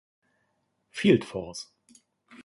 Field 0.89 1.23
Force. 1.23 1.67